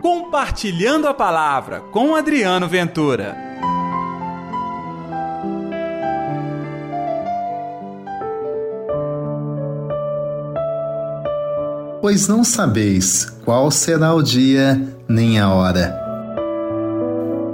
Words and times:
Compartilhando 0.00 1.08
a 1.08 1.14
Palavra 1.14 1.80
com 1.90 2.14
Adriano 2.14 2.68
Ventura. 2.68 3.36
Pois 12.00 12.28
não 12.28 12.44
sabeis 12.44 13.26
qual 13.44 13.72
será 13.72 14.14
o 14.14 14.22
dia 14.22 14.80
nem 15.08 15.40
a 15.40 15.50
hora. 15.50 15.98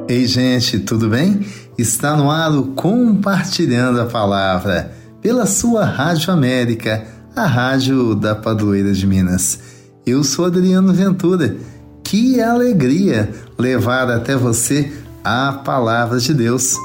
Ei, 0.06 0.26
gente, 0.26 0.78
tudo 0.80 1.08
bem? 1.08 1.46
Está 1.78 2.14
no 2.14 2.30
ar 2.30 2.52
o 2.52 2.74
Compartilhando 2.74 4.02
a 4.02 4.06
Palavra 4.06 4.92
pela 5.22 5.46
sua 5.46 5.86
Rádio 5.86 6.30
América, 6.30 7.06
a 7.34 7.46
rádio 7.46 8.14
da 8.14 8.34
Padroeira 8.34 8.92
de 8.92 9.06
Minas. 9.06 9.58
Eu 10.06 10.22
sou 10.22 10.44
Adriano 10.44 10.92
Ventura 10.92 11.56
que 12.04 12.40
alegria 12.40 13.32
levar 13.58 14.10
até 14.10 14.36
você 14.36 14.92
a 15.24 15.52
palavra 15.64 16.20
de 16.20 16.34
Deus. 16.34 16.76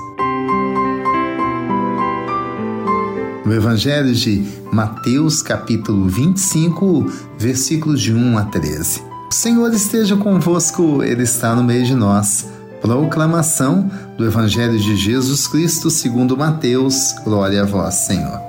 No 3.46 3.54
Evangelho 3.54 4.14
de 4.14 4.48
Mateus, 4.72 5.42
capítulo 5.42 6.08
25, 6.08 7.12
versículos 7.38 8.02
de 8.02 8.14
1 8.14 8.38
a 8.38 8.46
13. 8.46 9.02
O 9.30 9.34
Senhor 9.34 9.72
esteja 9.74 10.16
convosco, 10.16 11.04
Ele 11.04 11.24
está 11.24 11.56
no 11.56 11.64
meio 11.64 11.86
de 11.86 11.96
nós. 11.96 12.48
Proclamação 12.82 13.92
do 14.18 14.26
Evangelho 14.26 14.80
de 14.80 14.96
Jesus 14.96 15.48
Cristo 15.48 15.90
segundo 15.90 16.38
Mateus. 16.38 17.14
Glória 17.24 17.64
a 17.64 17.66
vós, 17.66 17.96
Senhor. 17.96 18.49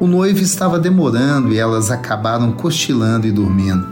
O 0.00 0.06
noivo 0.06 0.40
estava 0.40 0.78
demorando 0.78 1.52
e 1.52 1.58
elas 1.58 1.90
acabaram 1.90 2.52
cochilando 2.52 3.26
e 3.26 3.32
dormindo. 3.32 3.84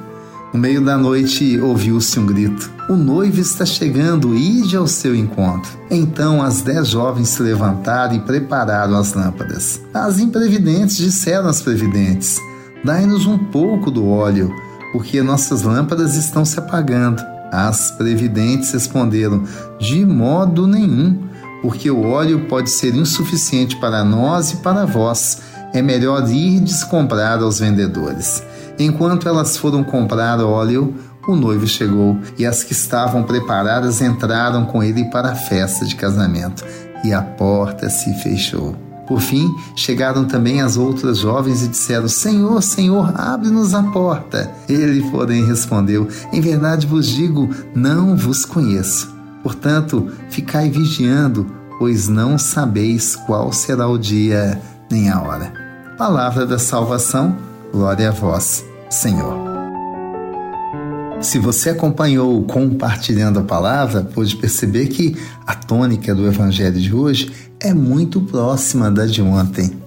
No 0.55 0.61
meio 0.61 0.81
da 0.81 0.97
noite 0.97 1.59
ouviu-se 1.59 2.21
um 2.21 2.27
grito: 2.27 2.71
O 2.89 2.95
noivo 2.95 3.41
está 3.41 3.67
chegando, 3.67 4.33
ide 4.33 4.77
ao 4.77 4.87
seu 4.87 5.17
encontro. 5.17 5.77
Então 5.91 6.41
as 6.41 6.62
dez 6.62 6.87
jovens 6.87 7.31
se 7.31 7.43
levantaram 7.43 8.15
e 8.15 8.21
prepararam 8.21 8.97
as 8.97 9.15
lâmpadas. 9.15 9.81
As 9.93 10.21
imprevidentes 10.21 10.97
disseram 10.97 11.49
às 11.49 11.61
previdentes: 11.61 12.41
Dai-nos 12.84 13.27
um 13.27 13.37
pouco 13.37 13.91
do 13.91 14.09
óleo, 14.09 14.55
porque 14.93 15.21
nossas 15.23 15.62
lâmpadas 15.62 16.15
estão 16.15 16.45
se 16.45 16.57
apagando. 16.57 17.21
As 17.51 17.91
previdentes 17.91 18.71
responderam: 18.71 19.43
De 19.81 20.07
modo 20.07 20.69
nenhum, 20.69 21.19
porque 21.61 21.91
o 21.91 22.05
óleo 22.05 22.47
pode 22.49 22.71
ser 22.71 22.95
insuficiente 22.95 23.75
para 23.81 24.05
nós 24.05 24.53
e 24.53 24.57
para 24.59 24.87
vós 24.87 25.41
é 25.77 25.82
melhor 25.82 26.28
ir 26.30 26.64
comprar 26.88 27.41
aos 27.41 27.58
vendedores. 27.58 28.42
Enquanto 28.78 29.28
elas 29.28 29.56
foram 29.56 29.84
comprar 29.84 30.41
óleo, 30.41 30.94
o 31.28 31.36
noivo 31.36 31.66
chegou 31.66 32.19
e 32.38 32.46
as 32.46 32.62
que 32.62 32.72
estavam 32.72 33.22
preparadas 33.24 34.00
entraram 34.00 34.64
com 34.64 34.82
ele 34.82 35.04
para 35.10 35.32
a 35.32 35.34
festa 35.34 35.84
de 35.84 35.94
casamento 35.94 36.65
e 37.04 37.12
a 37.12 37.20
porta 37.20 37.91
se 37.91 38.12
fechou. 38.22 38.75
Por 39.06 39.20
fim, 39.20 39.48
chegaram 39.76 40.25
também 40.25 40.60
as 40.60 40.76
outras 40.76 41.19
jovens 41.19 41.62
e 41.62 41.69
disseram: 41.69 42.09
Senhor, 42.09 42.60
Senhor, 42.62 43.12
abre-nos 43.15 43.72
a 43.72 43.82
porta. 43.82 44.50
Ele, 44.69 45.03
porém, 45.10 45.44
respondeu: 45.44 46.09
Em 46.32 46.41
verdade 46.41 46.86
vos 46.86 47.06
digo, 47.06 47.48
não 47.75 48.16
vos 48.16 48.44
conheço. 48.44 49.15
Portanto, 49.42 50.10
ficai 50.28 50.69
vigiando, 50.69 51.47
pois 51.78 52.09
não 52.09 52.36
sabeis 52.36 53.15
qual 53.15 53.53
será 53.53 53.86
o 53.86 53.97
dia 53.97 54.60
nem 54.91 55.09
a 55.09 55.20
hora. 55.20 55.66
Palavra 55.97 56.45
da 56.45 56.59
salvação, 56.59 57.34
glória 57.73 58.11
a 58.11 58.12
vós, 58.12 58.62
Senhor. 58.91 59.34
Se 61.23 61.39
você 61.39 61.71
acompanhou 61.71 62.45
compartilhando 62.45 63.39
a 63.39 63.43
palavra, 63.43 64.03
pôde 64.03 64.37
perceber 64.37 64.89
que 64.89 65.17
a 65.47 65.55
tônica 65.55 66.15
do 66.15 66.27
evangelho 66.27 66.79
de 66.79 66.95
hoje 66.95 67.33
é 67.59 67.73
muito 67.73 68.21
próxima 68.21 68.91
da 68.91 69.07
de 69.07 69.23
ontem. 69.23 69.81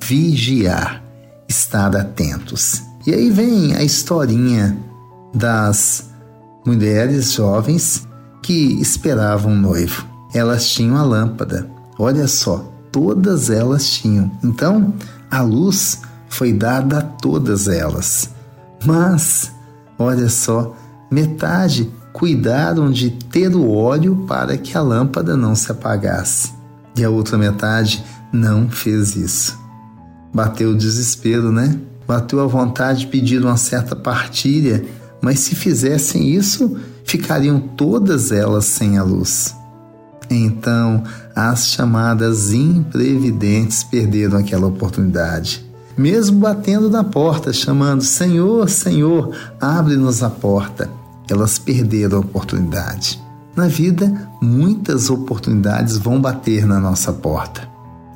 Vigiar, 0.00 1.02
estar 1.48 1.96
atentos. 1.96 2.80
E 3.04 3.12
aí 3.12 3.28
vem 3.28 3.74
a 3.74 3.82
historinha 3.82 4.78
das 5.34 6.08
mulheres 6.64 7.32
jovens 7.32 8.06
que 8.44 8.80
esperavam 8.80 9.50
um 9.50 9.60
noivo. 9.60 10.06
Elas 10.32 10.68
tinham 10.68 10.96
a 10.96 11.02
lâmpada. 11.02 11.68
Olha 11.98 12.28
só, 12.28 12.64
todas 12.92 13.50
elas 13.50 13.90
tinham. 13.90 14.30
Então, 14.44 14.94
a 15.30 15.42
luz 15.42 16.00
foi 16.28 16.52
dada 16.52 16.98
a 16.98 17.02
todas 17.02 17.68
elas. 17.68 18.30
Mas, 18.84 19.52
olha 19.98 20.28
só, 20.28 20.76
metade 21.10 21.90
cuidaram 22.12 22.90
de 22.90 23.10
ter 23.10 23.54
o 23.54 23.70
óleo 23.70 24.24
para 24.26 24.56
que 24.56 24.76
a 24.76 24.82
lâmpada 24.82 25.36
não 25.36 25.54
se 25.54 25.70
apagasse. 25.70 26.52
E 26.96 27.04
a 27.04 27.10
outra 27.10 27.38
metade 27.38 28.04
não 28.32 28.68
fez 28.68 29.14
isso. 29.14 29.58
Bateu 30.32 30.70
o 30.70 30.76
desespero, 30.76 31.52
né? 31.52 31.78
Bateu 32.06 32.40
a 32.40 32.46
vontade 32.46 33.00
de 33.00 33.06
pedir 33.06 33.40
uma 33.42 33.56
certa 33.56 33.94
partilha, 33.94 34.84
mas 35.20 35.40
se 35.40 35.54
fizessem 35.54 36.30
isso, 36.30 36.76
ficariam 37.04 37.60
todas 37.60 38.32
elas 38.32 38.64
sem 38.64 38.98
a 38.98 39.02
luz. 39.02 39.54
Então, 40.30 41.02
as 41.34 41.68
chamadas 41.68 42.52
imprevidentes 42.52 43.82
perderam 43.82 44.38
aquela 44.38 44.66
oportunidade. 44.66 45.64
Mesmo 45.96 46.38
batendo 46.38 46.90
na 46.90 47.02
porta, 47.02 47.52
chamando: 47.52 48.02
Senhor, 48.02 48.68
Senhor, 48.68 49.34
abre-nos 49.60 50.22
a 50.22 50.30
porta, 50.30 50.90
elas 51.28 51.58
perderam 51.58 52.18
a 52.18 52.20
oportunidade. 52.20 53.20
Na 53.56 53.66
vida, 53.66 54.28
muitas 54.40 55.10
oportunidades 55.10 55.96
vão 55.96 56.20
bater 56.20 56.64
na 56.66 56.78
nossa 56.78 57.12
porta. 57.12 57.68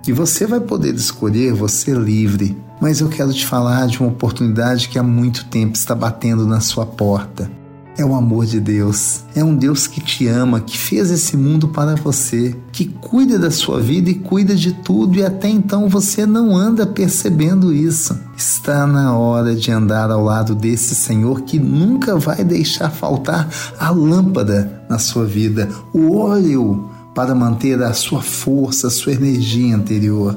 E 0.07 0.13
você 0.13 0.47
vai 0.47 0.61
poder 0.61 0.95
escolher 0.95 1.53
você 1.53 1.93
livre. 1.93 2.57
Mas 2.81 3.01
eu 3.01 3.09
quero 3.09 3.33
te 3.33 3.47
falar 3.47 3.87
de 3.87 4.01
uma 4.01 4.09
oportunidade 4.09 4.89
que 4.89 4.99
há 4.99 5.03
muito 5.03 5.45
tempo 5.47 5.77
está 5.77 5.95
batendo 5.95 6.47
na 6.47 6.61
sua 6.61 6.85
porta 6.85 7.49
é 7.97 8.05
o 8.05 8.15
amor 8.15 8.47
de 8.47 8.61
Deus. 8.61 9.25
É 9.35 9.45
um 9.45 9.55
Deus 9.55 9.87
que 9.87 10.01
te 10.01 10.27
ama, 10.27 10.61
que 10.61 10.77
fez 10.79 11.11
esse 11.11 11.37
mundo 11.37 11.69
para 11.69 11.95
você, 11.95 12.57
que 12.73 12.87
cuida 12.87 13.39
da 13.39 13.51
sua 13.51 13.81
vida 13.81 14.11
e 14.11 14.15
cuida 14.15 14.55
de 14.55 14.73
tudo, 14.73 15.19
e 15.19 15.25
até 15.25 15.49
então 15.49 15.89
você 15.89 16.25
não 16.25 16.57
anda 16.57 16.87
percebendo 16.87 17.73
isso. 17.73 18.19
Está 18.37 18.87
na 18.87 19.17
hora 19.17 19.55
de 19.55 19.71
andar 19.71 20.11
ao 20.11 20.25
lado 20.25 20.55
desse 20.55 20.95
Senhor 20.95 21.43
que 21.43 21.59
nunca 21.59 22.17
vai 22.17 22.43
deixar 22.45 22.91
faltar 22.91 23.49
a 23.79 23.91
lâmpada 23.91 24.83
na 24.89 24.99
sua 24.99 25.25
vida, 25.25 25.69
o 25.93 26.17
óleo 26.17 26.89
para 27.15 27.35
manter 27.35 27.83
a 27.83 27.93
sua 27.93 28.23
força, 28.23 28.87
a 28.87 28.91
sua 28.91 29.13
energia 29.13 29.75
interior. 29.75 30.37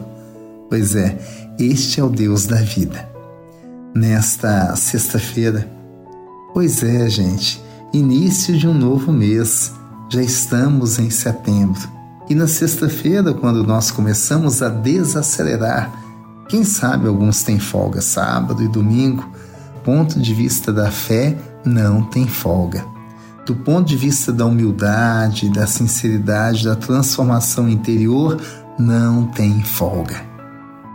Pois 0.70 0.96
é, 0.96 1.18
este 1.58 2.00
é 2.00 2.04
o 2.04 2.10
Deus 2.10 2.46
da 2.46 2.58
vida. 2.58 3.08
Nesta 3.96 4.75
sexta-feira, 4.75 5.75
Pois 6.56 6.81
é, 6.84 7.10
gente, 7.10 7.62
início 7.92 8.57
de 8.57 8.66
um 8.66 8.74
novo 8.74 9.12
mês. 9.12 9.74
Já 10.07 10.22
estamos 10.22 10.98
em 10.98 11.10
setembro. 11.10 11.86
E 12.30 12.34
na 12.34 12.48
sexta-feira, 12.48 13.34
quando 13.34 13.62
nós 13.62 13.92
começamos 13.92 14.62
a 14.62 14.69
desacelerar, 14.69 15.92
quem 16.48 16.63
sabe 16.63 17.10
alguns 17.10 17.44
têm 17.44 17.60
folga 17.60 18.00
sábado 18.00 18.63
e 18.63 18.69
domingo, 18.69 19.30
ponto 19.84 20.18
de 20.18 20.34
vista 20.34 20.72
da 20.72 20.90
fé, 20.90 21.38
não 21.66 22.04
tem 22.04 22.25
folga. 22.25 22.86
Do 23.46 23.54
ponto 23.54 23.90
de 23.90 23.98
vista 23.98 24.31
da 24.31 24.46
humildade, 24.46 25.50
da 25.50 25.68
sinceridade, 25.68 26.63
da 26.63 26.75
transformação 26.78 27.68
interior, 27.68 28.40
não 28.80 29.25
tem 29.25 29.62
folga. 29.62 30.22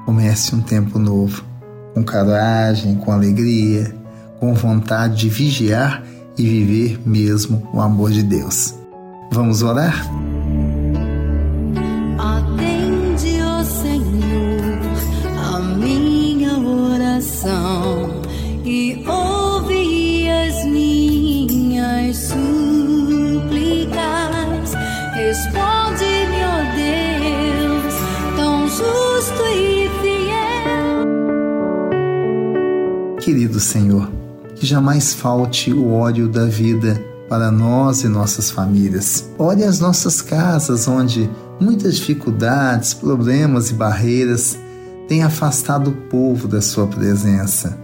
Comece 0.07 0.55
um 0.55 0.63
tempo 0.63 0.99
novo, 0.99 1.45
com 1.93 2.03
coragem, 2.03 2.95
com 2.95 3.13
alegria, 3.13 4.01
com 4.41 4.55
vontade 4.55 5.17
de 5.19 5.29
vigiar 5.29 6.03
e 6.37 6.43
viver 6.43 6.99
mesmo 7.07 7.69
o 7.73 7.81
amor 7.81 8.11
de 8.11 8.23
Deus. 8.23 8.75
Vamos 9.31 9.63
orar? 9.63 10.07
Atende, 12.19 13.41
ó 13.43 13.63
Senhor, 13.63 14.81
a 15.39 15.61
minha 15.61 16.59
oração 16.59 18.23
e 18.65 19.05
ouve 19.07 20.29
as 20.29 20.65
minhas 20.65 22.17
súplicas. 22.17 22.41
Responde-me, 25.15 26.43
ó 26.45 26.65
Deus, 26.75 27.95
tão 28.37 28.67
justo 28.67 29.43
e 29.55 29.89
fiel. 30.01 31.07
Querido 33.21 33.61
Senhor, 33.61 34.11
que 34.61 34.67
jamais 34.67 35.15
falte 35.15 35.73
o 35.73 35.91
óleo 35.91 36.29
da 36.29 36.45
vida 36.45 37.03
para 37.31 37.51
nós 37.51 38.03
e 38.03 38.09
nossas 38.09 38.51
famílias. 38.51 39.27
Olhe 39.39 39.65
as 39.65 39.81
nossas 39.81 40.21
casas, 40.21 40.87
onde 40.87 41.31
muitas 41.59 41.97
dificuldades, 41.97 42.93
problemas 42.93 43.71
e 43.71 43.75
barreiras 43.75 44.59
têm 45.09 45.23
afastado 45.23 45.89
o 45.89 45.97
povo 46.11 46.47
da 46.47 46.61
Sua 46.61 46.87
presença. 46.87 47.79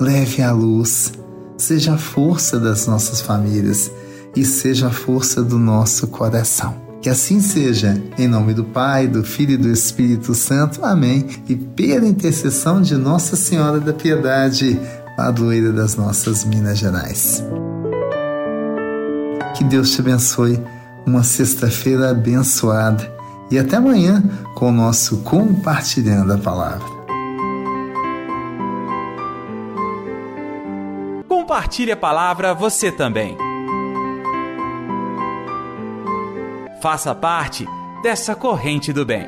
Leve 0.00 0.42
a 0.42 0.50
luz, 0.50 1.12
seja 1.56 1.94
a 1.94 1.98
força 1.98 2.58
das 2.58 2.84
nossas 2.84 3.20
famílias 3.20 3.88
e 4.34 4.44
seja 4.44 4.88
a 4.88 4.92
força 4.92 5.40
do 5.40 5.56
nosso 5.56 6.08
coração. 6.08 6.88
Que 7.00 7.08
assim 7.08 7.40
seja, 7.40 8.02
em 8.18 8.26
nome 8.26 8.52
do 8.52 8.64
Pai, 8.64 9.06
do 9.06 9.22
Filho 9.22 9.52
e 9.52 9.56
do 9.56 9.70
Espírito 9.70 10.34
Santo. 10.34 10.84
Amém. 10.84 11.26
E 11.48 11.54
pela 11.54 12.06
intercessão 12.06 12.82
de 12.82 12.96
Nossa 12.96 13.36
Senhora 13.36 13.78
da 13.78 13.92
Piedade, 13.92 14.80
padroeira 15.18 15.72
das 15.72 15.96
nossas 15.96 16.44
Minas 16.44 16.78
Gerais. 16.78 17.44
Que 19.56 19.64
Deus 19.64 19.90
te 19.90 20.00
abençoe. 20.00 20.62
Uma 21.04 21.24
sexta-feira 21.24 22.10
abençoada. 22.10 23.12
E 23.50 23.58
até 23.58 23.78
amanhã 23.78 24.22
com 24.54 24.68
o 24.68 24.72
nosso 24.72 25.18
Compartilhando 25.22 26.34
a 26.34 26.38
Palavra. 26.38 26.86
Compartilhe 31.28 31.90
a 31.90 31.96
palavra 31.96 32.54
você 32.54 32.92
também. 32.92 33.36
Faça 36.80 37.12
parte 37.12 37.66
dessa 38.04 38.36
corrente 38.36 38.92
do 38.92 39.04
bem. 39.04 39.26